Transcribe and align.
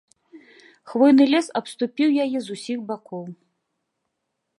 Хвойны 0.93 1.27
лес 1.33 1.47
абступіў 1.59 2.09
яе 2.23 2.37
з 2.47 2.57
усіх 2.57 2.79
бакоў. 2.89 3.25